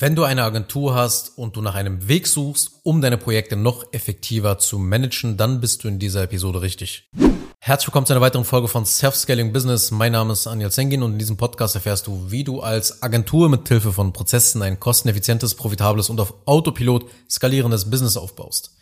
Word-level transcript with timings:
Wenn 0.00 0.16
du 0.16 0.24
eine 0.24 0.44
Agentur 0.44 0.94
hast 0.94 1.36
und 1.36 1.56
du 1.56 1.60
nach 1.60 1.74
einem 1.74 2.08
Weg 2.08 2.26
suchst, 2.26 2.70
um 2.84 3.02
deine 3.02 3.18
Projekte 3.18 3.54
noch 3.54 3.92
effektiver 3.92 4.56
zu 4.56 4.78
managen, 4.78 5.36
dann 5.36 5.60
bist 5.60 5.84
du 5.84 5.88
in 5.88 5.98
dieser 5.98 6.22
Episode 6.22 6.62
richtig. 6.62 7.10
Herzlich 7.58 7.88
willkommen 7.88 8.06
zu 8.06 8.14
einer 8.14 8.22
weiteren 8.22 8.46
Folge 8.46 8.68
von 8.68 8.86
Self-Scaling 8.86 9.52
Business. 9.52 9.90
Mein 9.90 10.12
Name 10.12 10.32
ist 10.32 10.46
Anil 10.46 10.70
Zengin 10.70 11.02
und 11.02 11.12
in 11.12 11.18
diesem 11.18 11.36
Podcast 11.36 11.74
erfährst 11.74 12.06
du, 12.06 12.30
wie 12.30 12.44
du 12.44 12.60
als 12.62 13.02
Agentur 13.02 13.50
mit 13.50 13.68
Hilfe 13.68 13.92
von 13.92 14.14
Prozessen 14.14 14.62
ein 14.62 14.80
kosteneffizientes, 14.80 15.54
profitables 15.54 16.08
und 16.08 16.18
auf 16.18 16.32
Autopilot 16.46 17.04
skalierendes 17.28 17.90
Business 17.90 18.16
aufbaust. 18.16 18.74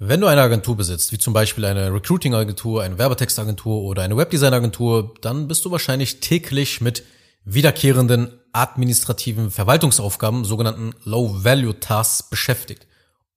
Wenn 0.00 0.20
du 0.20 0.26
eine 0.26 0.40
Agentur 0.40 0.76
besitzt, 0.76 1.12
wie 1.12 1.18
zum 1.18 1.32
Beispiel 1.32 1.64
eine 1.64 1.94
Recruiting-Agentur, 1.94 2.82
eine 2.82 2.98
Werbetextagentur 2.98 3.82
oder 3.82 4.02
eine 4.02 4.16
Webdesign-Agentur, 4.16 5.14
dann 5.20 5.46
bist 5.46 5.64
du 5.64 5.70
wahrscheinlich 5.70 6.18
täglich 6.18 6.80
mit 6.80 7.04
wiederkehrenden 7.44 8.40
administrativen 8.54 9.50
Verwaltungsaufgaben, 9.50 10.44
sogenannten 10.44 10.94
Low-Value-Tasks, 11.04 12.30
beschäftigt. 12.30 12.86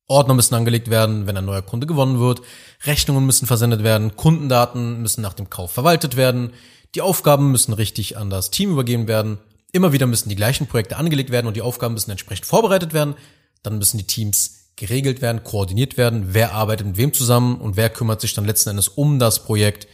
Ordner 0.07 0.35
müssen 0.35 0.55
angelegt 0.55 0.89
werden, 0.89 1.27
wenn 1.27 1.35
ein 1.35 1.45
neuer 1.45 1.61
Kunde 1.61 1.85
gewonnen 1.85 2.19
wird, 2.19 2.41
Rechnungen 2.85 3.25
müssen 3.25 3.45
versendet 3.45 3.83
werden, 3.83 4.15
Kundendaten 4.15 5.01
müssen 5.01 5.21
nach 5.21 5.33
dem 5.33 5.49
Kauf 5.49 5.71
verwaltet 5.71 6.15
werden, 6.15 6.53
die 6.95 7.01
Aufgaben 7.01 7.51
müssen 7.51 7.73
richtig 7.73 8.17
an 8.17 8.29
das 8.29 8.49
Team 8.49 8.71
übergeben 8.71 9.07
werden, 9.07 9.39
immer 9.73 9.91
wieder 9.91 10.07
müssen 10.07 10.29
die 10.29 10.37
gleichen 10.37 10.67
Projekte 10.67 10.95
angelegt 10.95 11.29
werden 11.29 11.47
und 11.47 11.57
die 11.57 11.61
Aufgaben 11.61 11.93
müssen 11.93 12.11
entsprechend 12.11 12.45
vorbereitet 12.45 12.93
werden, 12.93 13.15
dann 13.63 13.79
müssen 13.79 13.97
die 13.97 14.07
Teams 14.07 14.71
geregelt 14.77 15.21
werden, 15.21 15.43
koordiniert 15.43 15.97
werden, 15.97 16.27
wer 16.33 16.53
arbeitet 16.53 16.87
mit 16.87 16.97
wem 16.97 17.11
zusammen 17.11 17.59
und 17.59 17.75
wer 17.75 17.89
kümmert 17.89 18.21
sich 18.21 18.33
dann 18.33 18.45
letzten 18.45 18.69
Endes 18.69 18.87
um 18.87 19.19
das 19.19 19.43
Projekt, 19.43 19.87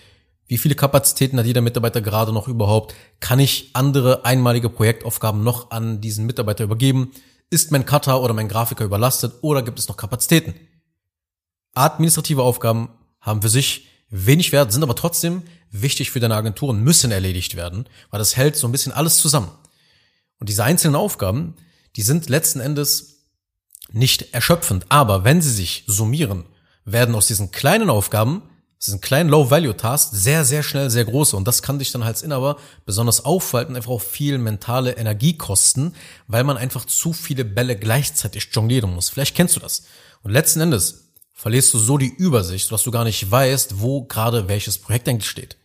wie 0.47 0.57
viele 0.57 0.75
Kapazitäten 0.75 1.39
hat 1.39 1.45
jeder 1.45 1.61
Mitarbeiter 1.61 2.01
gerade 2.01 2.33
noch 2.33 2.47
überhaupt? 2.47 2.95
Kann 3.19 3.39
ich 3.39 3.69
andere 3.73 4.25
einmalige 4.25 4.69
Projektaufgaben 4.69 5.43
noch 5.43 5.71
an 5.71 6.01
diesen 6.01 6.25
Mitarbeiter 6.25 6.63
übergeben? 6.63 7.11
Ist 7.49 7.71
mein 7.71 7.85
Cutter 7.85 8.21
oder 8.21 8.33
mein 8.33 8.49
Grafiker 8.49 8.85
überlastet 8.85 9.33
oder 9.41 9.61
gibt 9.61 9.79
es 9.79 9.87
noch 9.87 9.97
Kapazitäten? 9.97 10.55
Administrative 11.73 12.43
Aufgaben 12.43 12.89
haben 13.19 13.41
für 13.41 13.49
sich 13.49 13.87
wenig 14.09 14.51
Wert, 14.51 14.71
sind 14.71 14.83
aber 14.83 14.95
trotzdem 14.95 15.43
wichtig 15.71 16.11
für 16.11 16.19
deine 16.19 16.35
Agentur 16.35 16.69
und 16.69 16.83
müssen 16.83 17.11
erledigt 17.11 17.55
werden, 17.55 17.87
weil 18.11 18.19
das 18.19 18.37
hält 18.37 18.55
so 18.55 18.67
ein 18.67 18.71
bisschen 18.71 18.91
alles 18.91 19.17
zusammen. 19.17 19.49
Und 20.39 20.49
diese 20.49 20.63
einzelnen 20.63 20.95
Aufgaben, 20.95 21.55
die 21.95 22.03
sind 22.03 22.29
letzten 22.29 22.59
Endes 22.59 23.27
nicht 23.91 24.33
erschöpfend, 24.33 24.85
aber 24.89 25.23
wenn 25.23 25.41
sie 25.41 25.51
sich 25.51 25.83
summieren, 25.87 26.45
werden 26.85 27.15
aus 27.15 27.27
diesen 27.27 27.51
kleinen 27.51 27.89
Aufgaben 27.89 28.43
das 28.83 28.91
sind 28.91 29.01
kleine 29.01 29.29
Low-Value-Tasks, 29.29 30.11
sehr, 30.11 30.43
sehr 30.43 30.61
schnell, 30.61 30.89
sehr 30.89 31.05
große. 31.05 31.37
Und 31.37 31.47
das 31.47 31.61
kann 31.61 31.79
dich 31.79 31.93
dann 31.93 32.03
als 32.03 32.21
Inhaber 32.21 32.57
besonders 32.85 33.23
aufhalten, 33.23 33.77
einfach 33.77 33.91
auch 33.91 34.01
viel 34.01 34.37
mentale 34.37 34.97
Energie 34.97 35.37
kosten, 35.37 35.95
weil 36.27 36.43
man 36.43 36.57
einfach 36.57 36.83
zu 36.83 37.13
viele 37.13 37.45
Bälle 37.45 37.77
gleichzeitig 37.77 38.49
jonglieren 38.51 38.93
muss. 38.93 39.07
Vielleicht 39.09 39.37
kennst 39.37 39.55
du 39.55 39.61
das. 39.61 39.83
Und 40.21 40.31
letzten 40.31 40.59
Endes 40.59 41.13
verlierst 41.31 41.73
du 41.73 41.79
so 41.79 41.97
die 41.97 42.13
Übersicht, 42.13 42.69
dass 42.73 42.83
du 42.83 42.91
gar 42.91 43.05
nicht 43.05 43.31
weißt, 43.31 43.79
wo 43.79 44.03
gerade 44.03 44.49
welches 44.49 44.77
Projekt 44.77 45.07
eigentlich 45.07 45.29
steht. 45.29 45.55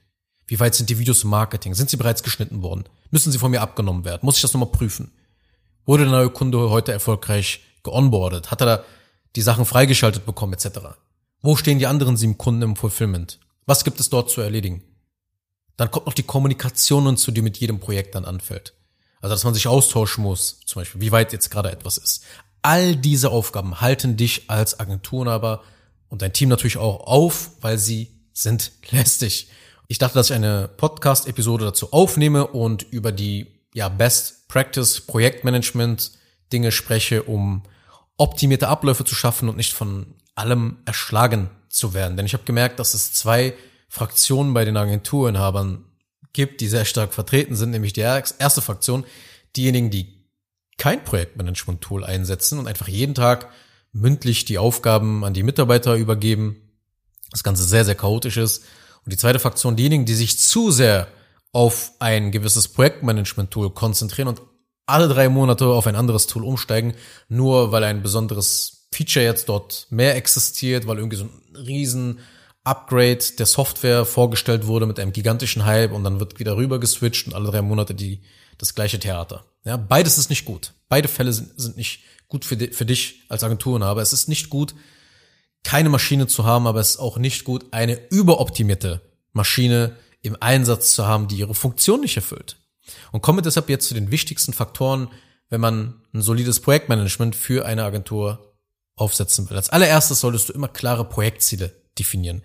Wie 0.47 0.61
weit 0.61 0.77
sind 0.77 0.89
die 0.89 1.01
Videos 1.01 1.25
im 1.25 1.31
Marketing? 1.31 1.75
Sind 1.75 1.91
sie 1.91 1.97
bereits 1.97 2.23
geschnitten 2.23 2.63
worden? 2.63 2.85
Müssen 3.11 3.33
sie 3.33 3.39
von 3.39 3.51
mir 3.51 3.63
abgenommen 3.63 4.05
werden? 4.05 4.21
Muss 4.23 4.37
ich 4.37 4.43
das 4.43 4.53
nochmal 4.53 4.71
prüfen? 4.71 5.11
Wurde 5.87 6.05
der 6.05 6.13
neue 6.13 6.31
Kunde 6.31 6.71
heute 6.71 6.93
erfolgreich 6.93 7.63
geonboardet? 7.83 8.53
Hat 8.53 8.61
er 8.61 8.67
da 8.67 8.85
die 9.35 9.43
Sachen 9.43 9.65
freigeschaltet 9.65 10.25
bekommen, 10.25 10.53
etc.? 10.53 10.79
Wo 11.41 11.57
stehen 11.57 11.79
die 11.79 11.87
anderen 11.87 12.17
sieben 12.17 12.37
Kunden 12.37 12.63
im 12.63 12.77
Fulfillment? 12.77 13.39
Was 13.67 13.85
gibt 13.85 14.01
es 14.01 14.11
dort 14.11 14.31
zu 14.31 14.41
erledigen? 14.41 14.83
Dann 15.77 15.91
kommt 15.91 16.07
noch 16.07 16.15
die 16.15 16.25
Kommunikation 16.25 17.07
hinzu, 17.07 17.31
die 17.31 17.43
mit 17.43 17.59
jedem 17.59 17.79
Projekt 17.79 18.15
dann 18.15 18.25
anfällt. 18.25 18.75
Also, 19.21 19.35
dass 19.35 19.45
man 19.45 19.55
sich 19.55 19.69
austauschen 19.69 20.25
muss, 20.25 20.61
zum 20.67 20.81
Beispiel, 20.81 21.01
wie 21.01 21.13
weit 21.13 21.33
jetzt 21.33 21.51
gerade 21.51 21.71
etwas 21.71 21.99
ist. 21.99 22.25
All 22.63 22.97
diese 22.97 23.31
Aufgaben 23.31 23.81
halten 23.81 24.17
dich 24.17 24.51
als 24.51 24.81
Agenturenhaber 24.81 25.63
und 26.09 26.23
dein 26.23 26.33
Team 26.33 26.49
natürlich 26.49 26.77
auch 26.77 27.07
auf, 27.07 27.53
weil 27.61 27.79
sie 27.79 28.09
sind 28.33 28.73
lästig. 28.91 29.49
Ich 29.87 29.99
dachte, 29.99 30.15
dass 30.15 30.31
ich 30.31 30.37
eine 30.37 30.69
Podcast-Episode 30.69 31.67
dazu 31.67 31.93
aufnehme 31.93 32.47
und 32.49 32.83
über 32.83 33.13
die 33.13 33.47
ja, 33.75 33.89
Best 33.89 34.49
Practice 34.49 35.01
Projektmanagement 35.03 36.13
Dinge 36.53 36.73
spreche, 36.73 37.23
um 37.23 37.63
optimierte 38.17 38.69
Abläufe 38.69 39.05
zu 39.05 39.15
schaffen 39.15 39.49
und 39.49 39.57
nicht 39.57 39.73
von 39.73 40.15
allem 40.39 40.79
erschlagen 40.85 41.51
zu 41.69 41.95
werden. 41.95 42.17
Denn 42.17 42.27
ich 42.27 42.33
habe 42.33 42.45
gemerkt, 42.45 42.79
dass 42.79 42.95
es 42.95 43.13
zwei 43.13 43.55
Fraktionen 43.89 44.55
bei 44.55 44.65
den 44.65 44.77
Agenturinhabern 44.77 45.85
gibt, 46.33 46.61
die 46.61 46.69
sehr 46.69 46.85
stark 46.85 47.13
vertreten 47.13 47.57
sind, 47.57 47.71
nämlich 47.71 47.93
die 47.93 48.01
erste 48.01 48.63
Fraktion, 48.63 49.05
diejenigen, 49.57 49.91
die 49.91 50.25
kein 50.77 51.03
Projektmanagement-Tool 51.03 52.05
einsetzen 52.05 52.59
und 52.59 52.69
einfach 52.69 52.89
jeden 52.89 53.15
Tag 53.15 53.51
mündlich 53.93 54.45
die 54.45 54.59
Aufgaben 54.59 55.25
an 55.25 55.35
die 55.35 55.43
Mitarbeiter 55.43 55.97
übergeben. 55.97 56.57
Das 57.31 57.43
Ganze 57.43 57.65
sehr, 57.65 57.85
sehr 57.85 57.97
chaotisch 57.97 58.37
ist. 58.37 58.65
Und 59.05 59.13
die 59.13 59.17
zweite 59.17 59.41
Fraktion, 59.41 59.77
diejenigen, 59.77 60.05
die 60.05 60.15
sich 60.15 60.39
zu 60.39 60.71
sehr 60.71 61.09
auf 61.53 61.93
ein 61.99 62.31
gewisses 62.31 62.69
Projektmanagement-Tool 62.69 63.71
konzentrieren 63.71 64.29
und 64.29 64.43
alle 64.87 65.09
drei 65.09 65.29
Monate 65.29 65.67
auf 65.67 65.87
ein 65.87 65.97
anderes 65.97 66.27
Tool 66.27 66.45
umsteigen, 66.45 66.95
nur 67.29 67.73
weil 67.73 67.85
ein 67.85 68.03
besonderes 68.03 68.78
Feature 68.93 69.25
jetzt 69.25 69.49
dort 69.49 69.87
mehr 69.91 70.17
existiert, 70.17 70.87
weil 70.87 70.99
irgendwie 70.99 71.17
so 71.17 71.25
ein 71.25 71.57
riesen 71.57 72.21
Upgrade 72.65 73.19
der 73.39 73.47
Software 73.47 74.05
vorgestellt 74.05 74.67
wurde 74.67 74.87
mit 74.87 74.99
einem 74.99 75.13
gigantischen 75.13 75.65
Hype 75.65 75.93
und 75.93 76.05
dann 76.05 76.21
wird 76.21 76.39
wieder 76.39 76.57
rüber 76.57 76.79
geswitcht 76.79 77.27
und 77.27 77.35
alle 77.35 77.51
drei 77.51 77.63
Monate 77.63 77.95
die, 77.95 78.21
das 78.59 78.75
gleiche 78.75 78.99
Theater. 78.99 79.45
Ja, 79.65 79.77
beides 79.77 80.19
ist 80.19 80.31
nicht 80.31 80.45
gut. 80.45 80.75
Beide 80.89 81.09
Fälle 81.09 81.33
sind, 81.33 81.59
sind 81.59 81.77
nicht 81.77 82.01
gut 82.29 82.45
für, 82.45 82.57
di 82.57 82.69
für 82.69 82.85
dich 82.85 83.23
als 83.29 83.45
Agenturinhaber. 83.45 84.03
Es 84.03 84.13
ist 84.13 84.29
nicht 84.29 84.51
gut, 84.51 84.75
keine 85.65 85.89
Maschine 85.89 86.27
zu 86.27 86.45
haben, 86.45 86.67
aber 86.67 86.81
es 86.81 86.91
ist 86.91 86.99
auch 86.99 87.19
nicht 87.19 87.45
gut, 87.45 87.67
eine 87.73 87.99
überoptimierte 88.11 89.01
Maschine 89.33 89.97
im 90.23 90.37
Einsatz 90.41 90.95
zu 90.95 91.07
haben, 91.07 91.29
die 91.29 91.37
ihre 91.37 91.55
Funktion 91.55 92.01
nicht 92.01 92.17
erfüllt. 92.17 92.57
Und 93.13 93.23
komme 93.23 93.43
deshalb 93.43 93.69
jetzt 93.69 93.89
zu 93.89 93.95
den 93.95 94.11
wichtigsten 94.11 94.53
Faktoren, 94.53 95.09
wenn 95.51 95.61
man 95.61 96.03
ein 96.13 96.23
solides 96.23 96.61
Projektmanagement 96.61 97.35
für 97.37 97.65
eine 97.65 97.85
Agentur 97.85 98.48
aufsetzen 98.99 99.49
will. 99.49 99.57
Als 99.57 99.71
allererstes 99.71 100.21
solltest 100.21 100.49
du 100.49 100.53
immer 100.53 100.69
klare 100.69 101.05
Projektziele 101.05 101.73
definieren. 101.99 102.43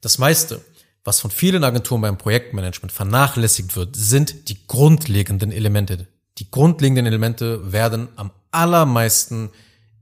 Das 0.00 0.18
meiste, 0.18 0.64
was 1.04 1.20
von 1.20 1.30
vielen 1.30 1.64
Agenturen 1.64 2.02
beim 2.02 2.18
Projektmanagement 2.18 2.92
vernachlässigt 2.92 3.76
wird, 3.76 3.96
sind 3.96 4.48
die 4.48 4.66
grundlegenden 4.66 5.52
Elemente. 5.52 6.08
Die 6.38 6.50
grundlegenden 6.50 7.06
Elemente 7.06 7.72
werden 7.72 8.08
am 8.16 8.30
allermeisten 8.50 9.50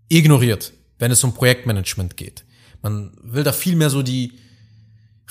ignoriert, 0.09 0.73
wenn 0.99 1.11
es 1.11 1.25
um 1.25 1.35
Projektmanagement 1.35 2.17
geht. 2.17 2.45
Man 2.83 3.17
will 3.23 3.45
da 3.45 3.53
viel 3.53 3.77
mehr 3.77 3.91
so 3.91 4.03
die 4.03 4.39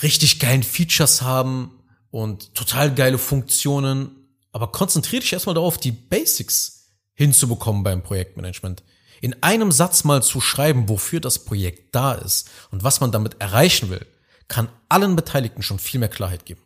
richtig 0.01 0.39
geilen 0.39 0.63
Features 0.63 1.21
haben 1.21 1.71
und 2.11 2.53
total 2.53 2.93
geile 2.93 3.17
Funktionen, 3.17 4.11
aber 4.51 4.71
konzentriere 4.71 5.21
dich 5.21 5.33
erstmal 5.33 5.55
darauf, 5.55 5.77
die 5.77 5.91
Basics 5.91 6.91
hinzubekommen 7.13 7.83
beim 7.83 8.03
Projektmanagement 8.03 8.83
in 9.21 9.41
einem 9.41 9.71
Satz 9.71 10.03
mal 10.03 10.23
zu 10.23 10.41
schreiben, 10.41 10.89
wofür 10.89 11.19
das 11.19 11.39
Projekt 11.39 11.95
da 11.95 12.13
ist 12.13 12.49
und 12.71 12.83
was 12.83 12.99
man 12.99 13.11
damit 13.11 13.39
erreichen 13.39 13.89
will, 13.89 14.05
kann 14.47 14.69
allen 14.89 15.15
Beteiligten 15.15 15.61
schon 15.61 15.79
viel 15.79 15.99
mehr 15.99 16.09
Klarheit 16.09 16.45
geben. 16.45 16.61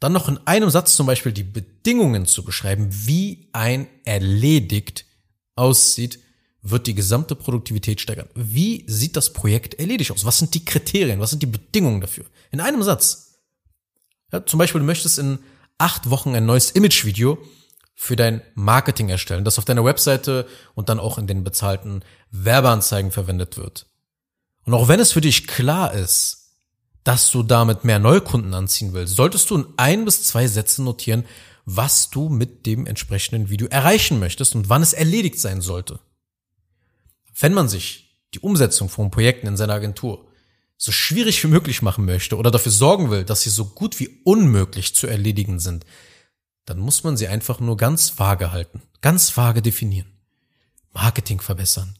Dann 0.00 0.12
noch 0.12 0.28
in 0.28 0.38
einem 0.46 0.70
Satz 0.70 0.94
zum 0.94 1.06
Beispiel 1.06 1.32
die 1.32 1.42
Bedingungen 1.42 2.26
zu 2.26 2.44
beschreiben, 2.44 2.88
wie 2.90 3.48
ein 3.52 3.88
erledigt 4.04 5.06
aussieht, 5.54 6.20
wird 6.62 6.86
die 6.86 6.94
gesamte 6.94 7.34
Produktivität 7.34 8.00
steigern. 8.00 8.28
Wie 8.34 8.84
sieht 8.88 9.16
das 9.16 9.32
Projekt 9.32 9.74
erledigt 9.74 10.10
aus? 10.10 10.24
Was 10.24 10.38
sind 10.38 10.54
die 10.54 10.64
Kriterien? 10.64 11.20
Was 11.20 11.30
sind 11.30 11.42
die 11.42 11.46
Bedingungen 11.46 12.00
dafür? 12.00 12.24
In 12.50 12.60
einem 12.60 12.82
Satz. 12.82 13.40
Ja, 14.32 14.44
zum 14.44 14.58
Beispiel, 14.58 14.80
du 14.80 14.86
möchtest 14.86 15.18
in 15.18 15.38
acht 15.78 16.10
Wochen 16.10 16.34
ein 16.34 16.46
neues 16.46 16.72
Imagevideo 16.72 17.38
für 17.98 18.14
dein 18.14 18.42
Marketing 18.54 19.08
erstellen, 19.08 19.44
das 19.44 19.58
auf 19.58 19.64
deiner 19.64 19.84
Webseite 19.84 20.46
und 20.74 20.90
dann 20.90 21.00
auch 21.00 21.16
in 21.16 21.26
den 21.26 21.42
bezahlten 21.42 22.04
Werbeanzeigen 22.30 23.10
verwendet 23.10 23.56
wird. 23.56 23.86
Und 24.64 24.74
auch 24.74 24.86
wenn 24.86 25.00
es 25.00 25.12
für 25.12 25.22
dich 25.22 25.46
klar 25.46 25.94
ist, 25.94 26.52
dass 27.04 27.30
du 27.30 27.42
damit 27.42 27.84
mehr 27.84 27.98
Neukunden 27.98 28.52
anziehen 28.52 28.92
willst, 28.92 29.16
solltest 29.16 29.48
du 29.48 29.56
in 29.56 29.66
ein 29.78 30.04
bis 30.04 30.24
zwei 30.24 30.46
Sätzen 30.46 30.84
notieren, 30.84 31.24
was 31.64 32.10
du 32.10 32.28
mit 32.28 32.66
dem 32.66 32.86
entsprechenden 32.86 33.48
Video 33.48 33.66
erreichen 33.68 34.20
möchtest 34.20 34.54
und 34.54 34.68
wann 34.68 34.82
es 34.82 34.92
erledigt 34.92 35.40
sein 35.40 35.62
sollte. 35.62 35.98
Wenn 37.38 37.54
man 37.54 37.68
sich 37.68 38.18
die 38.34 38.40
Umsetzung 38.40 38.88
von 38.88 39.10
Projekten 39.10 39.46
in 39.46 39.56
seiner 39.56 39.74
Agentur 39.74 40.26
so 40.76 40.92
schwierig 40.92 41.42
wie 41.42 41.48
möglich 41.48 41.80
machen 41.80 42.04
möchte 42.04 42.36
oder 42.36 42.50
dafür 42.50 42.72
sorgen 42.72 43.10
will, 43.10 43.24
dass 43.24 43.40
sie 43.40 43.50
so 43.50 43.64
gut 43.64 43.98
wie 43.98 44.20
unmöglich 44.24 44.94
zu 44.94 45.06
erledigen 45.06 45.58
sind, 45.58 45.86
dann 46.66 46.78
muss 46.78 47.04
man 47.04 47.16
sie 47.16 47.28
einfach 47.28 47.60
nur 47.60 47.76
ganz 47.76 48.18
vage 48.18 48.52
halten, 48.52 48.82
ganz 49.00 49.36
vage 49.36 49.62
definieren. 49.62 50.12
Marketing 50.92 51.40
verbessern, 51.40 51.96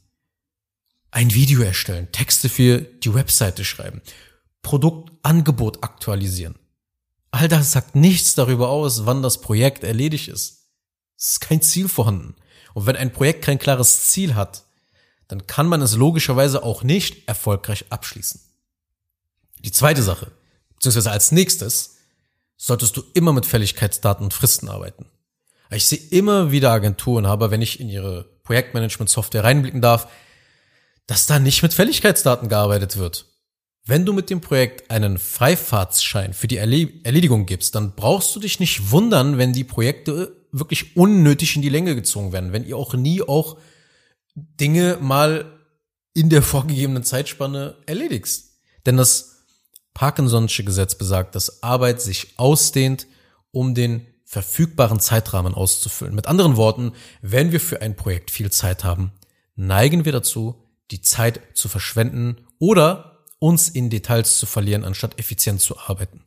ein 1.11 1.33
Video 1.33 1.63
erstellen, 1.63 2.11
Texte 2.13 2.49
für 2.49 2.81
die 2.81 3.15
Webseite 3.15 3.65
schreiben, 3.65 4.03
Produktangebot 4.63 5.83
aktualisieren. 5.83 6.57
All 7.31 7.49
das 7.49 7.73
sagt 7.73 7.95
nichts 7.95 8.35
darüber 8.35 8.69
aus, 8.69 9.07
wann 9.07 9.23
das 9.23 9.41
Projekt 9.41 9.85
erledigt 9.85 10.29
ist. 10.29 10.69
Es 11.17 11.31
ist 11.31 11.41
kein 11.41 11.63
Ziel 11.63 11.89
vorhanden. 11.89 12.35
Und 12.75 12.87
wenn 12.87 12.97
ein 12.97 13.13
Projekt 13.13 13.45
kein 13.45 13.59
klares 13.59 14.07
Ziel 14.07 14.35
hat, 14.35 14.65
dann 15.29 15.47
kann 15.47 15.67
man 15.67 15.83
es 15.83 15.95
logischerweise 15.95 16.63
auch 16.63 16.83
nicht 16.83 17.29
erfolgreich 17.29 17.87
abschließen. 17.91 18.41
Die 19.65 19.73
zweite 19.73 20.03
Sache, 20.03 20.33
beziehungsweise 20.75 21.11
als 21.11 21.33
nächstes, 21.33 21.96
solltest 22.57 22.97
du 22.97 23.03
immer 23.15 23.33
mit 23.33 23.47
Fälligkeitsdaten 23.47 24.25
und 24.25 24.35
Fristen 24.35 24.69
arbeiten. 24.69 25.07
Ich 25.71 25.87
sehe 25.87 25.99
immer 26.11 26.53
wieder 26.53 26.71
Agenturen, 26.71 27.27
aber 27.27 27.51
wenn 27.51 27.63
ich 27.63 27.81
in 27.81 27.89
ihre 27.89 28.25
Projektmanagement-Software 28.45 29.45
reinblicken 29.45 29.83
darf, 29.83 30.09
dass 31.07 31.27
da 31.27 31.39
nicht 31.39 31.63
mit 31.63 31.75
Fälligkeitsdaten 31.75 32.49
gearbeitet 32.49 32.97
wird. 32.97 33.27
Wenn 33.85 34.05
du 34.05 34.13
mit 34.13 34.31
dem 34.31 34.41
Projekt 34.41 34.91
einen 34.91 35.19
Freifahrtsschein 35.19 36.33
für 36.33 36.49
die 36.49 36.57
Erledigung 36.57 37.47
gibst, 37.47 37.75
dann 37.77 37.95
brauchst 37.95 38.35
du 38.35 38.41
dich 38.41 38.59
nicht 38.59 38.91
wundern, 38.91 39.39
wenn 39.39 39.53
die 39.53 39.65
Projekte 39.65 40.37
wirklich 40.51 40.97
unnötig 40.97 41.55
in 41.55 41.63
die 41.63 41.69
Länge 41.69 41.95
gezogen 41.95 42.33
werden, 42.33 42.53
wenn 42.53 42.67
ihr 42.67 42.77
auch 42.77 42.95
nie 42.95 43.23
auch 43.23 43.59
Dinge 44.35 44.99
mal 45.01 45.53
in 46.15 46.31
der 46.31 46.43
vorgegebenen 46.43 47.05
Zeitspanne 47.05 47.77
erledigst. 47.87 48.59
Denn 48.87 48.97
das 48.97 49.36
Parkinson'sche 49.97 50.63
Gesetz 50.63 50.95
besagt, 50.95 51.35
dass 51.35 51.63
Arbeit 51.63 52.03
sich 52.03 52.35
ausdehnt, 52.37 53.07
um 53.51 53.75
den 53.75 54.07
verfügbaren 54.25 55.01
Zeitrahmen 55.01 55.55
auszufüllen. 55.55 56.15
Mit 56.15 56.27
anderen 56.27 56.59
Worten, 56.59 56.93
wenn 57.23 57.51
wir 57.51 57.61
für 57.61 57.81
ein 57.81 57.97
Projekt 57.97 58.31
viel 58.31 58.51
Zeit 58.51 58.85
haben, 58.85 59.13
neigen 59.55 60.05
wir 60.05 60.13
dazu, 60.13 60.63
die 60.91 61.01
Zeit 61.01 61.41
zu 61.55 61.69
verschwenden 61.69 62.37
oder 62.59 63.23
uns 63.39 63.71
in 63.71 63.89
Details 63.89 64.37
zu 64.37 64.45
verlieren, 64.45 64.85
anstatt 64.85 65.19
effizient 65.19 65.63
zu 65.63 65.79
arbeiten. 65.79 66.25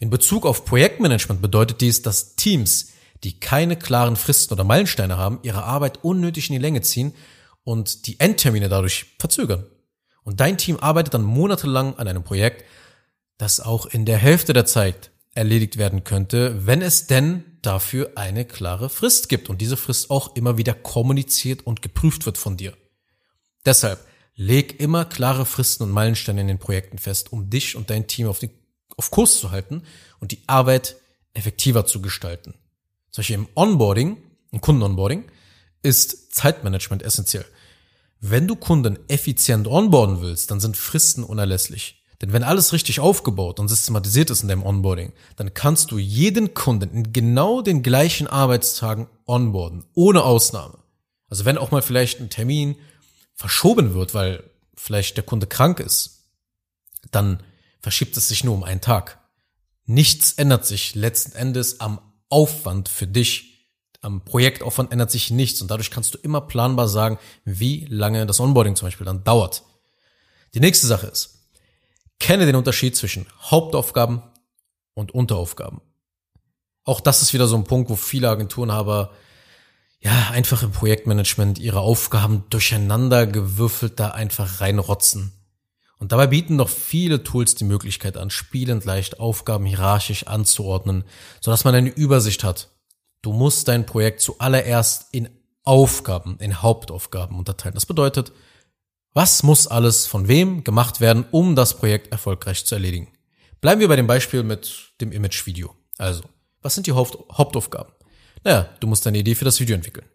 In 0.00 0.10
Bezug 0.10 0.44
auf 0.44 0.64
Projektmanagement 0.64 1.40
bedeutet 1.40 1.80
dies, 1.80 2.02
dass 2.02 2.34
Teams, 2.34 2.94
die 3.22 3.38
keine 3.38 3.76
klaren 3.76 4.16
Fristen 4.16 4.54
oder 4.54 4.64
Meilensteine 4.64 5.16
haben, 5.16 5.38
ihre 5.42 5.62
Arbeit 5.62 6.02
unnötig 6.02 6.50
in 6.50 6.54
die 6.54 6.60
Länge 6.62 6.82
ziehen 6.82 7.14
und 7.62 8.08
die 8.08 8.18
Endtermine 8.18 8.68
dadurch 8.68 9.06
verzögern. 9.20 9.66
Und 10.24 10.40
dein 10.40 10.58
Team 10.58 10.78
arbeitet 10.80 11.14
dann 11.14 11.22
monatelang 11.22 11.94
an 11.96 12.08
einem 12.08 12.24
Projekt, 12.24 12.64
das 13.38 13.60
auch 13.60 13.86
in 13.86 14.04
der 14.04 14.18
Hälfte 14.18 14.52
der 14.52 14.66
Zeit 14.66 15.10
erledigt 15.34 15.76
werden 15.76 16.04
könnte, 16.04 16.66
wenn 16.66 16.82
es 16.82 17.06
denn 17.06 17.44
dafür 17.62 18.12
eine 18.16 18.44
klare 18.44 18.88
Frist 18.88 19.28
gibt 19.28 19.50
und 19.50 19.60
diese 19.60 19.76
Frist 19.76 20.10
auch 20.10 20.36
immer 20.36 20.56
wieder 20.58 20.74
kommuniziert 20.74 21.66
und 21.66 21.82
geprüft 21.82 22.26
wird 22.26 22.38
von 22.38 22.56
dir. 22.56 22.76
Deshalb 23.64 24.04
leg 24.36 24.80
immer 24.80 25.04
klare 25.04 25.46
Fristen 25.46 25.84
und 25.84 25.90
Meilensteine 25.90 26.42
in 26.42 26.48
den 26.48 26.58
Projekten 26.58 26.98
fest, 26.98 27.32
um 27.32 27.50
dich 27.50 27.76
und 27.76 27.90
dein 27.90 28.06
Team 28.06 28.28
auf, 28.28 28.38
die, 28.38 28.50
auf 28.96 29.10
Kurs 29.10 29.38
zu 29.38 29.50
halten 29.50 29.82
und 30.20 30.32
die 30.32 30.42
Arbeit 30.46 30.96
effektiver 31.32 31.86
zu 31.86 32.00
gestalten. 32.00 32.54
Zum 33.10 33.22
Beispiel 33.22 33.36
im 33.36 33.48
Onboarding, 33.54 34.16
im 34.52 34.60
Kundenonboarding, 34.60 35.24
ist 35.82 36.34
Zeitmanagement 36.34 37.02
essentiell. 37.02 37.44
Wenn 38.20 38.48
du 38.48 38.56
Kunden 38.56 38.98
effizient 39.08 39.66
onboarden 39.66 40.20
willst, 40.20 40.50
dann 40.50 40.60
sind 40.60 40.76
Fristen 40.76 41.24
unerlässlich. 41.24 42.03
Denn 42.22 42.32
wenn 42.32 42.42
alles 42.42 42.72
richtig 42.72 43.00
aufgebaut 43.00 43.60
und 43.60 43.68
systematisiert 43.68 44.30
ist 44.30 44.42
in 44.42 44.48
deinem 44.48 44.64
Onboarding, 44.64 45.12
dann 45.36 45.54
kannst 45.54 45.90
du 45.90 45.98
jeden 45.98 46.54
Kunden 46.54 46.90
in 46.90 47.12
genau 47.12 47.60
den 47.60 47.82
gleichen 47.82 48.26
Arbeitstagen 48.26 49.08
onboarden, 49.26 49.84
ohne 49.94 50.22
Ausnahme. 50.22 50.78
Also 51.28 51.44
wenn 51.44 51.58
auch 51.58 51.70
mal 51.70 51.82
vielleicht 51.82 52.20
ein 52.20 52.30
Termin 52.30 52.76
verschoben 53.34 53.94
wird, 53.94 54.14
weil 54.14 54.44
vielleicht 54.76 55.16
der 55.16 55.24
Kunde 55.24 55.46
krank 55.46 55.80
ist, 55.80 56.28
dann 57.10 57.42
verschiebt 57.80 58.16
es 58.16 58.28
sich 58.28 58.44
nur 58.44 58.54
um 58.54 58.64
einen 58.64 58.80
Tag. 58.80 59.18
Nichts 59.86 60.32
ändert 60.32 60.64
sich 60.64 60.94
letzten 60.94 61.36
Endes 61.36 61.80
am 61.80 62.00
Aufwand 62.28 62.88
für 62.88 63.06
dich. 63.06 63.68
Am 64.00 64.24
Projektaufwand 64.24 64.92
ändert 64.92 65.10
sich 65.10 65.30
nichts 65.30 65.60
und 65.60 65.70
dadurch 65.70 65.90
kannst 65.90 66.14
du 66.14 66.18
immer 66.18 66.40
planbar 66.40 66.88
sagen, 66.88 67.18
wie 67.44 67.86
lange 67.86 68.26
das 68.26 68.40
Onboarding 68.40 68.76
zum 68.76 68.86
Beispiel 68.86 69.06
dann 69.06 69.24
dauert. 69.24 69.64
Die 70.54 70.60
nächste 70.60 70.86
Sache 70.86 71.06
ist, 71.06 71.33
Kenne 72.24 72.46
den 72.46 72.56
Unterschied 72.56 72.96
zwischen 72.96 73.26
Hauptaufgaben 73.38 74.22
und 74.94 75.12
Unteraufgaben. 75.12 75.82
Auch 76.82 77.00
das 77.00 77.20
ist 77.20 77.34
wieder 77.34 77.46
so 77.46 77.54
ein 77.54 77.64
Punkt, 77.64 77.90
wo 77.90 77.96
viele 77.96 78.30
Agenturen 78.30 78.70
aber 78.70 79.10
ja 80.00 80.30
einfach 80.30 80.62
im 80.62 80.70
Projektmanagement 80.70 81.58
ihre 81.58 81.80
Aufgaben 81.80 82.44
durcheinander 82.48 83.26
gewürfelt 83.26 84.00
da 84.00 84.12
einfach 84.12 84.62
reinrotzen. 84.62 85.32
Und 85.98 86.12
dabei 86.12 86.26
bieten 86.26 86.56
doch 86.56 86.70
viele 86.70 87.24
Tools 87.24 87.56
die 87.56 87.64
Möglichkeit 87.64 88.16
an, 88.16 88.30
spielend 88.30 88.86
leicht 88.86 89.20
Aufgaben 89.20 89.66
hierarchisch 89.66 90.26
anzuordnen, 90.26 91.04
sodass 91.42 91.64
man 91.64 91.74
eine 91.74 91.90
Übersicht 91.90 92.42
hat. 92.42 92.70
Du 93.20 93.34
musst 93.34 93.68
dein 93.68 93.84
Projekt 93.84 94.22
zuallererst 94.22 95.08
in 95.12 95.28
Aufgaben, 95.62 96.38
in 96.40 96.62
Hauptaufgaben 96.62 97.38
unterteilen. 97.38 97.74
Das 97.74 97.84
bedeutet, 97.84 98.32
was 99.14 99.44
muss 99.44 99.68
alles 99.68 100.06
von 100.06 100.28
wem 100.28 100.64
gemacht 100.64 101.00
werden, 101.00 101.24
um 101.30 101.54
das 101.54 101.78
Projekt 101.78 102.10
erfolgreich 102.10 102.66
zu 102.66 102.74
erledigen? 102.74 103.08
Bleiben 103.60 103.80
wir 103.80 103.88
bei 103.88 103.96
dem 103.96 104.08
Beispiel 104.08 104.42
mit 104.42 104.92
dem 105.00 105.12
Image-Video. 105.12 105.74
Also, 105.96 106.24
was 106.60 106.74
sind 106.74 106.86
die 106.88 106.92
Haupt 106.92 107.16
Hauptaufgaben? 107.32 107.92
Naja, 108.42 108.68
du 108.80 108.88
musst 108.88 109.06
deine 109.06 109.18
Idee 109.18 109.36
für 109.36 109.44
das 109.44 109.60
Video 109.60 109.76
entwickeln. 109.76 110.06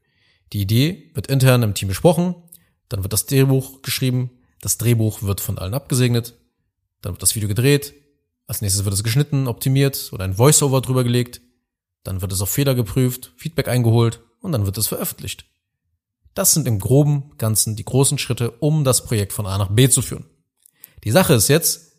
Die 0.52 0.60
Idee 0.62 1.12
wird 1.14 1.28
intern 1.28 1.64
im 1.64 1.74
Team 1.74 1.88
besprochen, 1.88 2.36
dann 2.90 3.04
wird 3.04 3.14
das 3.14 3.26
Drehbuch 3.26 3.82
geschrieben, 3.82 4.32
das 4.62 4.78
Drehbuch 4.78 5.24
wird 5.24 5.42
von 5.42 5.58
allen 5.58 5.74
abgesegnet, 5.74 6.36
dann 7.02 7.14
wird 7.14 7.24
das 7.24 7.36
Video 7.36 7.48
gedreht, 7.48 7.94
als 8.48 8.62
nächstes 8.62 8.84
wird 8.84 8.94
es 8.94 9.04
geschnitten, 9.04 9.48
optimiert 9.48 10.10
oder 10.12 10.26
ein 10.26 10.38
Voiceover 10.38 10.82
drüber 10.82 11.04
gelegt, 11.04 11.42
dann 12.04 12.22
wird 12.22 12.34
es 12.34 12.42
auf 12.42 12.50
Fehler 12.50 12.76
geprüft, 12.76 13.32
Feedback 13.38 13.68
eingeholt 13.68 14.22
und 14.42 14.52
dann 14.52 14.66
wird 14.66 14.78
es 14.78 14.88
veröffentlicht. 14.88 15.46
Das 16.40 16.54
sind 16.54 16.70
im 16.70 16.80
groben 16.80 17.34
Ganzen 17.38 17.76
die 17.76 17.84
großen 17.84 18.18
Schritte, 18.18 18.52
um 18.62 18.86
das 18.86 19.04
Projekt 19.04 19.34
von 19.34 19.46
A 19.46 19.58
nach 19.58 19.68
B 19.68 19.90
zu 19.90 20.02
führen. 20.02 20.24
Die 21.04 21.12
Sache 21.12 21.34
ist 21.34 21.50
jetzt, 21.50 21.98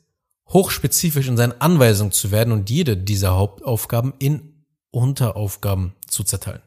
hochspezifisch 0.48 1.28
in 1.28 1.36
seinen 1.36 1.60
Anweisungen 1.60 2.10
zu 2.10 2.30
werden 2.30 2.54
und 2.54 2.70
jede 2.70 2.96
dieser 2.96 3.36
Hauptaufgaben 3.36 4.14
in 4.18 4.64
Unteraufgaben 4.92 5.92
zu 6.08 6.24
zerteilen. 6.24 6.62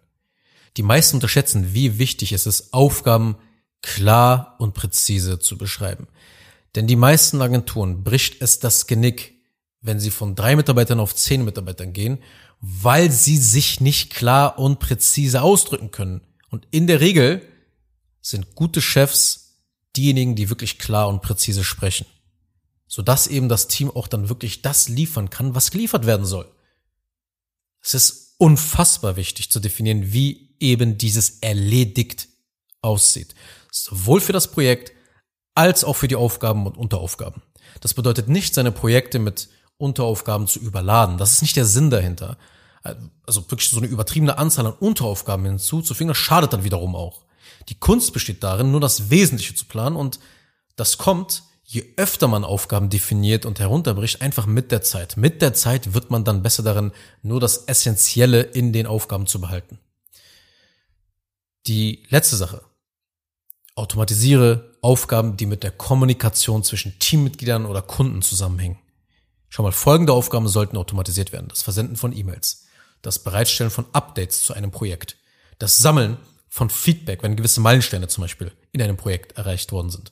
Die 0.77 0.83
meisten 0.83 1.17
unterschätzen, 1.17 1.73
wie 1.73 1.97
wichtig 1.97 2.31
es 2.31 2.45
ist, 2.45 2.75
Aufgaben 2.75 3.37
klar 3.81 4.55
und 4.59 4.75
präzise 4.75 5.39
zu 5.39 5.57
beschreiben. 5.57 6.05
Denn 6.75 6.85
die 6.85 6.95
meisten 6.95 7.41
Agenturen 7.41 8.03
bricht 8.03 8.39
es 8.39 8.59
das 8.59 8.85
Genick, 8.85 9.33
wenn 9.81 9.99
sie 9.99 10.11
von 10.11 10.35
drei 10.35 10.55
Mitarbeitern 10.55 10.99
auf 10.99 11.15
zehn 11.15 11.43
Mitarbeitern 11.43 11.91
gehen, 11.91 12.19
weil 12.61 13.09
sie 13.09 13.37
sich 13.37 13.81
nicht 13.81 14.13
klar 14.13 14.59
und 14.59 14.77
präzise 14.77 15.41
ausdrücken 15.41 15.89
können. 15.89 16.21
Und 16.51 16.67
in 16.69 16.85
der 16.85 16.99
Regel 16.99 17.41
sind 18.23 18.55
gute 18.55 18.81
Chefs 18.81 19.59
diejenigen, 19.95 20.35
die 20.35 20.49
wirklich 20.49 20.79
klar 20.79 21.07
und 21.07 21.21
präzise 21.21 21.63
sprechen, 21.63 22.07
sodass 22.87 23.27
eben 23.27 23.49
das 23.49 23.67
Team 23.67 23.91
auch 23.91 24.07
dann 24.07 24.29
wirklich 24.29 24.63
das 24.63 24.89
liefern 24.89 25.29
kann, 25.29 25.53
was 25.53 25.69
geliefert 25.69 26.07
werden 26.07 26.25
soll. 26.25 26.49
Es 27.81 27.93
ist 27.93 28.35
unfassbar 28.39 29.17
wichtig 29.17 29.51
zu 29.51 29.59
definieren, 29.59 30.13
wie 30.13 30.55
eben 30.59 30.97
dieses 30.97 31.39
erledigt 31.39 32.29
aussieht, 32.81 33.35
sowohl 33.71 34.21
für 34.21 34.33
das 34.33 34.49
Projekt 34.49 34.93
als 35.53 35.83
auch 35.83 35.95
für 35.95 36.07
die 36.07 36.15
Aufgaben 36.15 36.65
und 36.65 36.77
Unteraufgaben. 36.77 37.43
Das 37.81 37.93
bedeutet 37.93 38.29
nicht, 38.29 38.55
seine 38.55 38.71
Projekte 38.71 39.19
mit 39.19 39.49
Unteraufgaben 39.77 40.47
zu 40.47 40.59
überladen. 40.59 41.17
Das 41.17 41.33
ist 41.33 41.41
nicht 41.41 41.55
der 41.55 41.65
Sinn 41.65 41.89
dahinter. 41.89 42.37
Also 43.25 43.49
wirklich 43.51 43.69
so 43.69 43.77
eine 43.77 43.87
übertriebene 43.87 44.37
Anzahl 44.37 44.65
an 44.65 44.73
Unteraufgaben 44.73 45.45
hinzuzufügen, 45.45 46.09
das 46.09 46.17
schadet 46.17 46.53
dann 46.53 46.63
wiederum 46.63 46.95
auch. 46.95 47.22
Die 47.69 47.79
Kunst 47.79 48.13
besteht 48.13 48.43
darin, 48.43 48.71
nur 48.71 48.81
das 48.81 49.09
Wesentliche 49.09 49.55
zu 49.55 49.65
planen 49.65 49.95
und 49.95 50.19
das 50.75 50.97
kommt, 50.97 51.43
je 51.63 51.85
öfter 51.97 52.27
man 52.27 52.43
Aufgaben 52.43 52.89
definiert 52.89 53.45
und 53.45 53.59
herunterbricht, 53.59 54.21
einfach 54.21 54.45
mit 54.45 54.71
der 54.71 54.81
Zeit. 54.81 55.17
Mit 55.17 55.41
der 55.41 55.53
Zeit 55.53 55.93
wird 55.93 56.11
man 56.11 56.23
dann 56.23 56.43
besser 56.43 56.63
darin, 56.63 56.91
nur 57.21 57.39
das 57.39 57.65
Essentielle 57.65 58.41
in 58.41 58.73
den 58.73 58.85
Aufgaben 58.85 59.27
zu 59.27 59.39
behalten. 59.41 59.79
Die 61.67 62.03
letzte 62.09 62.35
Sache. 62.35 62.61
Automatisiere 63.75 64.77
Aufgaben, 64.81 65.37
die 65.37 65.45
mit 65.45 65.63
der 65.63 65.71
Kommunikation 65.71 66.63
zwischen 66.63 66.99
Teammitgliedern 66.99 67.65
oder 67.65 67.81
Kunden 67.81 68.21
zusammenhängen. 68.21 68.77
Schau 69.49 69.63
mal, 69.63 69.71
folgende 69.71 70.13
Aufgaben 70.13 70.47
sollten 70.47 70.77
automatisiert 70.77 71.31
werden. 71.31 71.47
Das 71.47 71.63
Versenden 71.63 71.95
von 71.95 72.15
E-Mails, 72.15 72.65
das 73.01 73.19
Bereitstellen 73.19 73.71
von 73.71 73.85
Updates 73.93 74.43
zu 74.43 74.53
einem 74.53 74.71
Projekt, 74.71 75.17
das 75.57 75.77
Sammeln 75.77 76.17
von 76.53 76.69
Feedback, 76.69 77.23
wenn 77.23 77.35
gewisse 77.35 77.61
Meilensteine 77.61 78.07
zum 78.07 78.21
Beispiel 78.21 78.51
in 78.73 78.81
einem 78.83 78.95
Projekt 78.95 79.39
erreicht 79.39 79.71
worden 79.71 79.89
sind. 79.89 80.11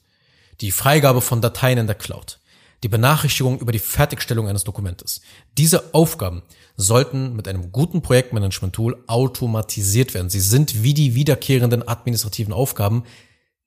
Die 0.59 0.71
Freigabe 0.71 1.21
von 1.21 1.39
Dateien 1.39 1.77
in 1.77 1.85
der 1.85 1.95
Cloud. 1.95 2.39
Die 2.81 2.87
Benachrichtigung 2.87 3.59
über 3.59 3.71
die 3.71 3.77
Fertigstellung 3.77 4.47
eines 4.47 4.63
Dokumentes. 4.63 5.21
Diese 5.59 5.93
Aufgaben 5.93 6.41
sollten 6.75 7.35
mit 7.35 7.47
einem 7.47 7.71
guten 7.71 8.01
Projektmanagement-Tool 8.01 9.03
automatisiert 9.05 10.15
werden. 10.15 10.31
Sie 10.31 10.39
sind 10.39 10.81
wie 10.81 10.95
die 10.95 11.13
wiederkehrenden 11.13 11.87
administrativen 11.87 12.55
Aufgaben 12.55 13.03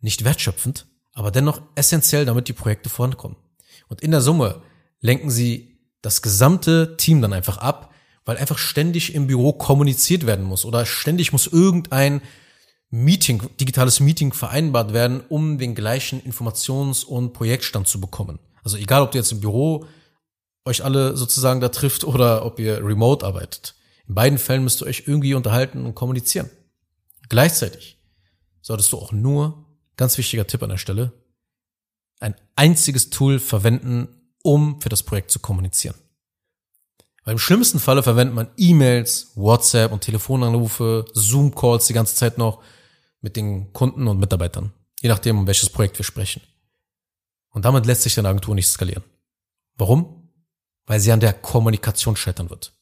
nicht 0.00 0.24
wertschöpfend, 0.24 0.86
aber 1.12 1.30
dennoch 1.30 1.62
essentiell, 1.76 2.24
damit 2.24 2.48
die 2.48 2.54
Projekte 2.54 2.88
vorankommen. 2.88 3.36
Und 3.86 4.00
in 4.00 4.10
der 4.10 4.20
Summe 4.20 4.62
lenken 5.00 5.30
sie 5.30 5.78
das 6.02 6.22
gesamte 6.22 6.96
Team 6.96 7.22
dann 7.22 7.34
einfach 7.34 7.58
ab, 7.58 7.94
weil 8.24 8.36
einfach 8.36 8.58
ständig 8.58 9.14
im 9.14 9.28
Büro 9.28 9.52
kommuniziert 9.52 10.26
werden 10.26 10.44
muss 10.44 10.64
oder 10.64 10.84
ständig 10.86 11.30
muss 11.30 11.46
irgendein 11.46 12.20
Meeting, 12.94 13.42
digitales 13.58 13.98
Meeting 13.98 14.32
vereinbart 14.32 14.92
werden, 14.92 15.20
um 15.28 15.58
den 15.58 15.74
gleichen 15.74 16.20
Informations- 16.22 17.04
und 17.04 17.32
Projektstand 17.32 17.88
zu 17.88 18.00
bekommen. 18.00 18.38
Also 18.62 18.76
egal, 18.76 19.02
ob 19.02 19.14
ihr 19.14 19.20
jetzt 19.20 19.32
im 19.32 19.40
Büro 19.40 19.86
euch 20.64 20.84
alle 20.84 21.16
sozusagen 21.16 21.60
da 21.60 21.70
trifft 21.70 22.04
oder 22.04 22.46
ob 22.46 22.60
ihr 22.60 22.84
remote 22.84 23.26
arbeitet. 23.26 23.74
In 24.06 24.14
beiden 24.14 24.38
Fällen 24.38 24.62
müsst 24.62 24.80
ihr 24.80 24.86
euch 24.86 25.04
irgendwie 25.06 25.34
unterhalten 25.34 25.84
und 25.84 25.96
kommunizieren. 25.96 26.50
Gleichzeitig 27.28 27.98
solltest 28.62 28.92
du 28.92 28.98
auch 28.98 29.10
nur, 29.10 29.66
ganz 29.96 30.16
wichtiger 30.16 30.46
Tipp 30.46 30.62
an 30.62 30.70
der 30.70 30.78
Stelle, 30.78 31.12
ein 32.20 32.36
einziges 32.54 33.10
Tool 33.10 33.40
verwenden, 33.40 34.08
um 34.44 34.80
für 34.80 34.88
das 34.88 35.02
Projekt 35.02 35.32
zu 35.32 35.40
kommunizieren. 35.40 35.96
Weil 37.24 37.32
im 37.32 37.38
schlimmsten 37.38 37.80
Falle 37.80 38.04
verwendet 38.04 38.36
man 38.36 38.50
E-Mails, 38.56 39.32
WhatsApp 39.34 39.90
und 39.90 40.02
Telefonanrufe, 40.02 41.06
Zoom-Calls 41.12 41.86
die 41.86 41.92
ganze 41.92 42.14
Zeit 42.14 42.38
noch 42.38 42.62
mit 43.24 43.36
den 43.36 43.72
Kunden 43.72 44.06
und 44.06 44.20
Mitarbeitern. 44.20 44.74
Je 45.00 45.08
nachdem, 45.08 45.38
um 45.38 45.46
welches 45.46 45.70
Projekt 45.70 45.98
wir 45.98 46.04
sprechen. 46.04 46.42
Und 47.48 47.64
damit 47.64 47.86
lässt 47.86 48.02
sich 48.02 48.14
deine 48.14 48.28
Agentur 48.28 48.54
nicht 48.54 48.68
skalieren. 48.68 49.02
Warum? 49.76 50.28
Weil 50.84 51.00
sie 51.00 51.10
an 51.10 51.20
der 51.20 51.32
Kommunikation 51.32 52.16
scheitern 52.16 52.50
wird. 52.50 52.74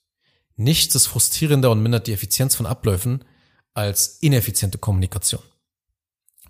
Nichts 0.57 0.97
ist 0.97 1.07
frustrierender 1.07 1.71
und 1.71 1.81
mindert 1.81 2.09
die 2.09 2.13
Effizienz 2.13 2.57
von 2.57 2.67
Abläufen 2.67 3.25
als 3.73 4.19
ineffiziente 4.19 4.79
Kommunikation. 4.79 5.43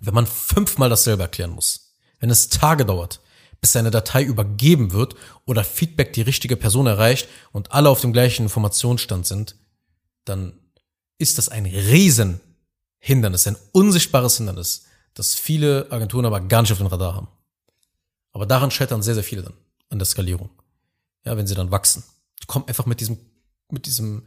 Wenn 0.01 0.15
man 0.15 0.25
fünfmal 0.25 0.89
dasselbe 0.89 1.21
erklären 1.21 1.51
muss, 1.51 1.95
wenn 2.19 2.31
es 2.31 2.49
Tage 2.49 2.85
dauert, 2.87 3.21
bis 3.61 3.75
eine 3.75 3.91
Datei 3.91 4.23
übergeben 4.23 4.91
wird 4.91 5.13
oder 5.45 5.63
Feedback 5.63 6.13
die 6.13 6.23
richtige 6.23 6.57
Person 6.57 6.87
erreicht 6.87 7.29
und 7.51 7.71
alle 7.71 7.89
auf 7.89 8.01
dem 8.01 8.11
gleichen 8.11 8.43
Informationsstand 8.43 9.27
sind, 9.27 9.55
dann 10.25 10.53
ist 11.19 11.37
das 11.37 11.49
ein 11.49 11.65
Riesenhindernis, 13.03 13.47
ein 13.47 13.57
unsichtbares 13.71 14.37
Hindernis, 14.37 14.85
das 15.13 15.35
viele 15.35 15.91
Agenturen 15.91 16.25
aber 16.25 16.41
gar 16.41 16.61
nicht 16.61 16.71
auf 16.71 16.77
dem 16.77 16.87
Radar 16.87 17.15
haben. 17.15 17.27
Aber 18.31 18.45
daran 18.45 18.71
scheitern 18.71 19.03
sehr, 19.03 19.13
sehr 19.13 19.23
viele 19.23 19.43
dann 19.43 19.53
an 19.89 19.99
der 19.99 20.05
Skalierung. 20.05 20.49
Ja, 21.25 21.37
wenn 21.37 21.47
sie 21.47 21.55
dann 21.55 21.71
wachsen. 21.71 22.03
Die 22.41 22.47
kommen 22.47 22.67
einfach 22.67 22.85
mit 22.85 22.99
diesem, 22.99 23.17
mit 23.69 23.85
diesem 23.85 24.25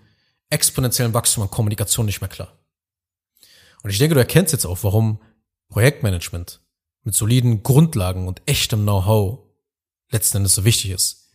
exponentiellen 0.49 1.13
Wachstum 1.13 1.43
an 1.43 1.51
Kommunikation 1.51 2.07
nicht 2.07 2.21
mehr 2.21 2.31
klar. 2.31 2.53
Und 3.83 3.91
ich 3.91 3.99
denke, 3.99 4.15
du 4.15 4.21
erkennst 4.21 4.53
jetzt 4.53 4.65
auch, 4.65 4.79
warum 4.83 5.21
Projektmanagement 5.69 6.61
mit 7.03 7.15
soliden 7.15 7.63
Grundlagen 7.63 8.29
und 8.29 8.43
echtem 8.47 8.83
Know-how 8.83 9.41
letzten 10.11 10.39
Endes 10.39 10.55
so 10.55 10.65
wichtig 10.65 10.93
ist. 10.93 11.31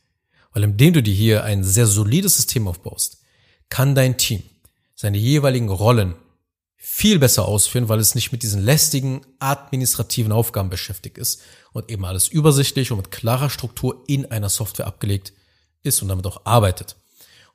Weil 0.53 0.63
indem 0.63 0.93
du 0.93 1.03
dir 1.03 1.13
hier 1.13 1.43
ein 1.43 1.63
sehr 1.63 1.87
solides 1.87 2.37
System 2.37 2.67
aufbaust, 2.67 3.21
kann 3.69 3.95
dein 3.95 4.17
Team 4.17 4.43
seine 4.95 5.17
jeweiligen 5.17 5.69
Rollen 5.69 6.15
viel 6.83 7.19
besser 7.19 7.47
ausführen, 7.47 7.89
weil 7.89 7.99
es 7.99 8.15
nicht 8.15 8.31
mit 8.31 8.41
diesen 8.41 8.59
lästigen 8.59 9.21
administrativen 9.37 10.31
Aufgaben 10.31 10.71
beschäftigt 10.71 11.19
ist 11.19 11.43
und 11.73 11.91
eben 11.91 12.05
alles 12.05 12.27
übersichtlich 12.27 12.89
und 12.89 12.97
mit 12.97 13.11
klarer 13.11 13.51
Struktur 13.51 14.03
in 14.07 14.31
einer 14.31 14.49
Software 14.49 14.87
abgelegt 14.87 15.31
ist 15.83 16.01
und 16.01 16.07
damit 16.07 16.25
auch 16.25 16.41
arbeitet. 16.43 16.95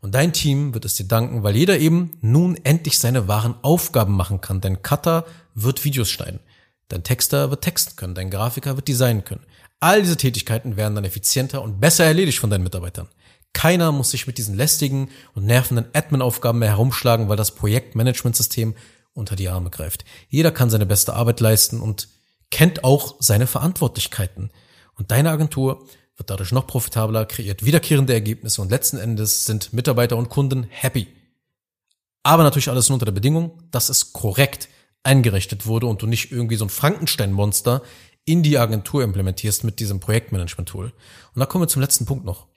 Und 0.01 0.15
dein 0.15 0.33
Team 0.33 0.75
wird 0.75 0.85
es 0.85 0.95
dir 0.95 1.09
danken, 1.09 1.43
weil 1.43 1.57
jeder 1.57 1.77
eben 1.77 2.17
nun 2.21 2.57
endlich 2.63 3.01
seine 3.01 3.27
wahren 3.27 3.57
Aufgaben 3.63 4.15
machen 4.15 4.41
kann. 4.41 4.61
Dein 4.61 4.83
Cutter 4.83 5.27
wird 5.57 5.85
Videos 5.85 6.09
schneiden. 6.09 6.39
Dein 6.87 7.03
Texter 7.03 7.51
wird 7.51 7.65
texten 7.65 7.97
können, 7.97 8.15
dein 8.15 8.31
Grafiker 8.31 8.77
wird 8.77 8.87
designen 8.87 9.25
können. 9.25 9.45
All 9.81 10.03
diese 10.03 10.17
Tätigkeiten 10.17 10.77
werden 10.77 10.95
dann 10.95 11.05
effizienter 11.05 11.63
und 11.63 11.81
besser 11.81 12.05
erledigt 12.05 12.39
von 12.39 12.51
deinen 12.51 12.63
Mitarbeitern. 12.63 13.09
Keiner 13.53 13.91
muss 13.91 14.13
sich 14.13 14.29
mit 14.29 14.39
diesen 14.39 14.55
lästigen 14.55 15.09
und 15.35 15.47
nervenden 15.47 15.87
Admin-Aufgaben 15.95 16.61
mehr 16.61 16.69
herumschlagen, 16.69 17.29
weil 17.29 17.37
das 17.37 17.57
Projektmanagementsystem 17.57 18.77
unter 19.17 19.37
die 19.37 19.49
Arme 19.49 19.71
greift. 19.71 20.05
Jeder 20.29 20.53
kann 20.53 20.71
seine 20.71 20.87
beste 20.87 21.15
Arbeit 21.15 21.41
leisten 21.41 21.81
und 21.81 22.09
kennt 22.51 22.85
auch 22.85 23.17
seine 23.19 23.47
Verantwortlichkeiten. 23.47 24.51
Und 24.95 25.11
deine 25.11 25.31
Agentur 25.31 25.87
wird 26.17 26.31
dadurch 26.31 26.53
noch 26.53 26.67
profitabler, 26.67 27.27
kreiert 27.27 27.65
wiederkehrende 27.65 28.13
Ergebnisse 28.13 28.63
und 28.63 28.71
letzten 28.71 28.99
Endes 28.99 29.45
sind 29.45 29.73
Mitarbeiter 29.73 30.17
und 30.17 30.29
Kunden 30.29 30.65
happy. 30.71 31.09
Aber 32.23 32.43
natürlich 32.43 32.71
alles 32.71 32.89
nur 32.89 32.95
unter 32.95 33.07
der 33.07 33.13
Bedingung, 33.13 33.63
dass 33.71 33.89
es 33.89 34.13
korrekt 34.13 34.69
eingerichtet 35.03 35.67
wurde 35.67 35.87
und 35.87 36.03
du 36.03 36.07
nicht 36.07 36.33
irgendwie 36.33 36.57
so 36.57 36.65
ein 36.65 36.71
Frankenstein-Monster 36.71 37.83
in 38.25 38.43
die 38.43 38.59
Agentur 38.59 39.05
implementierst 39.05 39.63
mit 39.63 39.79
diesem 39.79 40.01
Projektmanagement-Tool. 40.01 40.87
Und 40.87 41.41
da 41.41 41.47
kommen 41.47 41.63
wir 41.63 41.69
zum 41.69 41.83
letzten 41.83 42.07
Punkt 42.07 42.25
noch. 42.25 42.49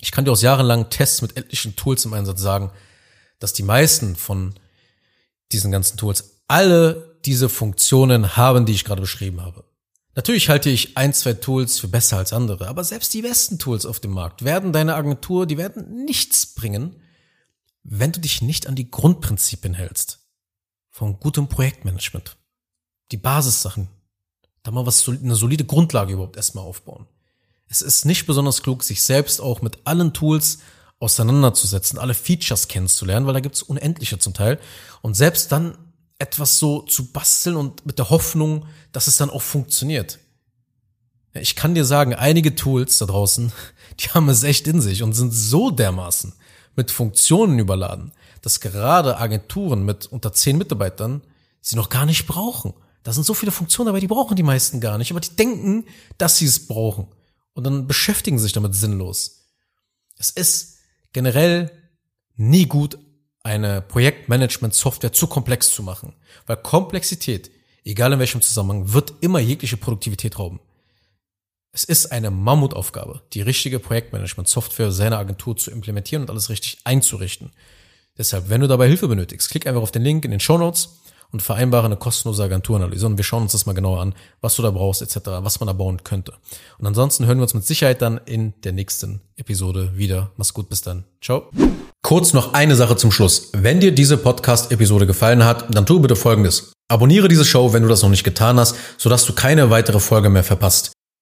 Ich 0.00 0.10
kann 0.10 0.24
dir 0.24 0.32
aus 0.32 0.42
jahrelangen 0.42 0.90
Tests 0.90 1.22
mit 1.22 1.36
etlichen 1.36 1.76
Tools 1.76 2.04
im 2.04 2.12
Einsatz 2.12 2.40
sagen, 2.40 2.72
dass 3.38 3.52
die 3.52 3.62
meisten 3.62 4.16
von 4.16 4.54
diesen 5.52 5.70
ganzen 5.70 5.96
Tools 5.96 6.42
alle 6.48 7.18
diese 7.24 7.48
Funktionen 7.48 8.36
haben, 8.36 8.66
die 8.66 8.72
ich 8.72 8.84
gerade 8.84 9.00
beschrieben 9.00 9.40
habe. 9.40 9.64
Natürlich 10.14 10.50
halte 10.50 10.68
ich 10.68 10.96
ein, 10.98 11.14
zwei 11.14 11.32
Tools 11.32 11.78
für 11.78 11.88
besser 11.88 12.18
als 12.18 12.32
andere, 12.32 12.68
aber 12.68 12.84
selbst 12.84 13.14
die 13.14 13.22
besten 13.22 13.58
Tools 13.58 13.86
auf 13.86 14.00
dem 14.00 14.10
Markt 14.10 14.44
werden 14.44 14.72
deine 14.72 14.94
Agentur, 14.94 15.46
die 15.46 15.56
werden 15.56 16.04
nichts 16.04 16.54
bringen, 16.54 16.96
wenn 17.82 18.12
du 18.12 18.20
dich 18.20 18.42
nicht 18.42 18.66
an 18.66 18.74
die 18.74 18.90
Grundprinzipien 18.90 19.74
hältst 19.74 20.20
von 20.90 21.18
gutem 21.18 21.48
Projektmanagement. 21.48 22.36
Die 23.10 23.16
Basissachen. 23.16 23.88
Da 24.62 24.70
mal 24.70 24.86
was, 24.86 25.08
eine 25.08 25.34
solide 25.34 25.64
Grundlage 25.64 26.12
überhaupt 26.12 26.36
erstmal 26.36 26.64
aufbauen. 26.64 27.06
Es 27.68 27.80
ist 27.80 28.04
nicht 28.04 28.26
besonders 28.26 28.62
klug, 28.62 28.84
sich 28.84 29.02
selbst 29.02 29.40
auch 29.40 29.62
mit 29.62 29.78
allen 29.84 30.12
Tools 30.12 30.58
auseinanderzusetzen, 31.02 31.98
alle 31.98 32.14
Features 32.14 32.68
kennenzulernen, 32.68 33.26
weil 33.26 33.34
da 33.34 33.40
gibt's 33.40 33.62
unendliche 33.62 34.18
zum 34.18 34.34
Teil. 34.34 34.60
Und 35.02 35.14
selbst 35.16 35.50
dann 35.50 35.76
etwas 36.18 36.60
so 36.60 36.82
zu 36.82 37.12
basteln 37.12 37.56
und 37.56 37.84
mit 37.84 37.98
der 37.98 38.08
Hoffnung, 38.10 38.66
dass 38.92 39.08
es 39.08 39.16
dann 39.16 39.28
auch 39.28 39.42
funktioniert. 39.42 40.20
Ich 41.34 41.56
kann 41.56 41.74
dir 41.74 41.84
sagen, 41.84 42.14
einige 42.14 42.54
Tools 42.54 42.98
da 42.98 43.06
draußen, 43.06 43.52
die 44.00 44.10
haben 44.10 44.28
es 44.28 44.44
echt 44.44 44.68
in 44.68 44.80
sich 44.80 45.02
und 45.02 45.12
sind 45.12 45.32
so 45.32 45.70
dermaßen 45.70 46.32
mit 46.76 46.90
Funktionen 46.90 47.58
überladen, 47.58 48.12
dass 48.40 48.60
gerade 48.60 49.18
Agenturen 49.18 49.84
mit 49.84 50.06
unter 50.06 50.32
zehn 50.32 50.56
Mitarbeitern 50.56 51.22
sie 51.60 51.76
noch 51.76 51.88
gar 51.88 52.06
nicht 52.06 52.26
brauchen. 52.26 52.74
Da 53.02 53.12
sind 53.12 53.24
so 53.24 53.34
viele 53.34 53.52
Funktionen, 53.52 53.88
aber 53.88 53.98
die 53.98 54.06
brauchen 54.06 54.36
die 54.36 54.44
meisten 54.44 54.80
gar 54.80 54.98
nicht. 54.98 55.10
Aber 55.10 55.20
die 55.20 55.34
denken, 55.34 55.84
dass 56.18 56.38
sie 56.38 56.46
es 56.46 56.68
brauchen. 56.68 57.08
Und 57.54 57.64
dann 57.64 57.88
beschäftigen 57.88 58.38
sich 58.38 58.52
damit 58.52 58.74
sinnlos. 58.76 59.48
Es 60.16 60.30
ist 60.30 60.78
generell 61.12 61.70
nie 62.36 62.66
gut, 62.66 62.98
eine 63.42 63.82
Projektmanagement-Software 63.82 65.12
zu 65.12 65.26
komplex 65.26 65.72
zu 65.72 65.82
machen. 65.82 66.14
Weil 66.46 66.56
Komplexität, 66.58 67.50
egal 67.84 68.12
in 68.12 68.18
welchem 68.18 68.40
Zusammenhang, 68.40 68.92
wird 68.92 69.14
immer 69.20 69.40
jegliche 69.40 69.76
Produktivität 69.76 70.38
rauben. 70.38 70.60
Es 71.72 71.84
ist 71.84 72.12
eine 72.12 72.30
Mammutaufgabe, 72.30 73.22
die 73.32 73.40
richtige 73.40 73.78
Projektmanagement-Software 73.78 74.92
seiner 74.92 75.18
Agentur 75.18 75.56
zu 75.56 75.70
implementieren 75.70 76.22
und 76.22 76.30
alles 76.30 76.50
richtig 76.50 76.78
einzurichten. 76.84 77.50
Deshalb, 78.18 78.50
wenn 78.50 78.60
du 78.60 78.68
dabei 78.68 78.88
Hilfe 78.88 79.08
benötigst, 79.08 79.48
klick 79.48 79.66
einfach 79.66 79.80
auf 79.80 79.90
den 79.90 80.02
Link 80.02 80.24
in 80.24 80.30
den 80.30 80.40
Show 80.40 80.58
Notes 80.58 81.00
und 81.32 81.40
vereinbare 81.40 81.86
eine 81.86 81.96
kostenlose 81.96 82.44
Agenturanalyse 82.44 83.06
und 83.06 83.16
wir 83.16 83.24
schauen 83.24 83.42
uns 83.42 83.52
das 83.52 83.66
mal 83.66 83.72
genauer 83.72 84.00
an, 84.00 84.14
was 84.40 84.54
du 84.56 84.62
da 84.62 84.70
brauchst 84.70 85.02
etc., 85.02 85.16
was 85.40 85.60
man 85.60 85.66
da 85.66 85.72
bauen 85.72 86.04
könnte. 86.04 86.34
Und 86.78 86.86
ansonsten 86.86 87.26
hören 87.26 87.38
wir 87.38 87.42
uns 87.42 87.54
mit 87.54 87.66
Sicherheit 87.66 88.02
dann 88.02 88.20
in 88.24 88.54
der 88.62 88.72
nächsten 88.72 89.20
Episode 89.36 89.92
wieder. 89.96 90.30
Mach's 90.36 90.54
gut, 90.54 90.68
bis 90.68 90.82
dann. 90.82 91.04
Ciao. 91.20 91.48
Kurz 92.02 92.32
noch 92.32 92.52
eine 92.52 92.74
Sache 92.76 92.96
zum 92.96 93.12
Schluss. 93.12 93.50
Wenn 93.52 93.80
dir 93.80 93.92
diese 93.92 94.16
Podcast-Episode 94.16 95.06
gefallen 95.06 95.44
hat, 95.44 95.74
dann 95.74 95.86
tu 95.86 96.00
bitte 96.00 96.16
Folgendes. 96.16 96.72
Abonniere 96.88 97.28
diese 97.28 97.44
Show, 97.44 97.72
wenn 97.72 97.82
du 97.82 97.88
das 97.88 98.02
noch 98.02 98.10
nicht 98.10 98.24
getan 98.24 98.58
hast, 98.58 98.76
sodass 98.98 99.24
du 99.24 99.32
keine 99.32 99.70
weitere 99.70 100.00
Folge 100.00 100.28
mehr 100.28 100.44
verpasst. 100.44 100.92